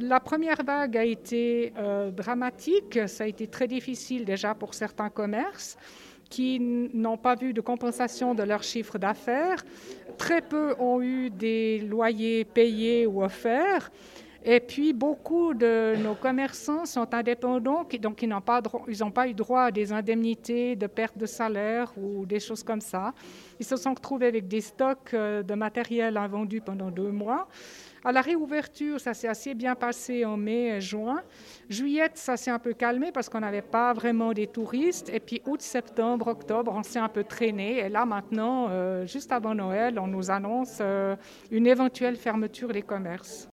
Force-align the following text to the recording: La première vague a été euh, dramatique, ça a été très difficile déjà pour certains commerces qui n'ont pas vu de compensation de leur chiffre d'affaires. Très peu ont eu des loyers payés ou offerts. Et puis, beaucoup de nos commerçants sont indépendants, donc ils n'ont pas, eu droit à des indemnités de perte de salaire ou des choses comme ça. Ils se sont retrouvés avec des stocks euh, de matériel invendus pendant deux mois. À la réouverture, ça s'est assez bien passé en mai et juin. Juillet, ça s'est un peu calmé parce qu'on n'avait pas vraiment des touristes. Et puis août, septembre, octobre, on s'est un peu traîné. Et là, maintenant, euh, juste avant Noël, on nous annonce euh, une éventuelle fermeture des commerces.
La 0.00 0.20
première 0.20 0.62
vague 0.62 0.96
a 0.96 1.04
été 1.04 1.72
euh, 1.76 2.12
dramatique, 2.12 3.00
ça 3.08 3.24
a 3.24 3.26
été 3.26 3.48
très 3.48 3.66
difficile 3.66 4.24
déjà 4.24 4.54
pour 4.54 4.72
certains 4.74 5.10
commerces 5.10 5.76
qui 6.30 6.60
n'ont 6.60 7.16
pas 7.16 7.34
vu 7.34 7.52
de 7.52 7.60
compensation 7.60 8.32
de 8.32 8.44
leur 8.44 8.62
chiffre 8.62 8.96
d'affaires. 8.96 9.64
Très 10.16 10.40
peu 10.40 10.76
ont 10.78 11.02
eu 11.02 11.30
des 11.30 11.80
loyers 11.80 12.44
payés 12.44 13.06
ou 13.06 13.24
offerts. 13.24 13.90
Et 14.44 14.60
puis, 14.60 14.92
beaucoup 14.92 15.52
de 15.52 15.96
nos 16.02 16.14
commerçants 16.14 16.86
sont 16.86 17.12
indépendants, 17.12 17.84
donc 18.00 18.22
ils 18.22 18.28
n'ont 18.28 18.40
pas, 18.40 19.28
eu 19.28 19.34
droit 19.34 19.62
à 19.62 19.70
des 19.70 19.92
indemnités 19.92 20.76
de 20.76 20.86
perte 20.86 21.18
de 21.18 21.26
salaire 21.26 21.92
ou 21.98 22.24
des 22.24 22.40
choses 22.40 22.62
comme 22.62 22.80
ça. 22.80 23.12
Ils 23.58 23.66
se 23.66 23.76
sont 23.76 23.92
retrouvés 23.94 24.26
avec 24.26 24.46
des 24.46 24.60
stocks 24.60 25.12
euh, 25.12 25.42
de 25.42 25.54
matériel 25.54 26.16
invendus 26.16 26.60
pendant 26.60 26.90
deux 26.90 27.10
mois. 27.10 27.48
À 28.04 28.12
la 28.12 28.22
réouverture, 28.22 28.98
ça 29.00 29.12
s'est 29.12 29.28
assez 29.28 29.54
bien 29.54 29.74
passé 29.74 30.24
en 30.24 30.38
mai 30.38 30.76
et 30.76 30.80
juin. 30.80 31.20
Juillet, 31.68 32.08
ça 32.14 32.38
s'est 32.38 32.50
un 32.50 32.58
peu 32.58 32.72
calmé 32.72 33.12
parce 33.12 33.28
qu'on 33.28 33.40
n'avait 33.40 33.60
pas 33.60 33.92
vraiment 33.92 34.32
des 34.32 34.46
touristes. 34.46 35.10
Et 35.12 35.20
puis 35.20 35.42
août, 35.44 35.60
septembre, 35.60 36.28
octobre, 36.28 36.72
on 36.74 36.82
s'est 36.82 37.00
un 37.00 37.10
peu 37.10 37.22
traîné. 37.22 37.80
Et 37.80 37.90
là, 37.90 38.06
maintenant, 38.06 38.68
euh, 38.70 39.04
juste 39.04 39.30
avant 39.30 39.54
Noël, 39.54 39.98
on 39.98 40.06
nous 40.06 40.30
annonce 40.30 40.78
euh, 40.80 41.16
une 41.50 41.66
éventuelle 41.66 42.16
fermeture 42.16 42.72
des 42.72 42.80
commerces. 42.80 43.46